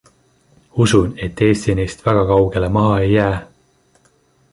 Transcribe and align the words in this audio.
Usun, 0.85 1.11
et 1.27 1.43
Eesti 1.47 1.75
neist 1.79 2.01
väga 2.07 2.23
kaugele 2.31 2.71
maha 2.79 2.97
ei 3.03 3.13
jää. 3.13 3.37